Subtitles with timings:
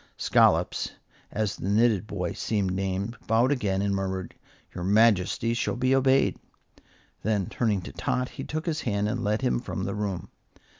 [0.17, 0.89] Scollops,
[1.31, 4.33] as the knitted boy seemed named, bowed again and murmured,
[4.73, 6.39] "Your Majesty shall be obeyed."
[7.21, 10.29] Then, turning to Tot, he took his hand and led him from the room.